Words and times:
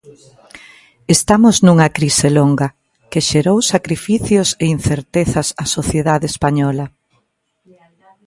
"Estamos 1.15 1.55
nunha 1.65 1.87
crise 1.97 2.27
longa, 2.37 2.67
que 3.11 3.21
xerou 3.29 3.57
sacrificios 3.73 4.47
e 4.63 4.65
incertezas 4.75 5.47
á 5.61 5.63
sociedade 5.77 6.25
española". 6.33 6.85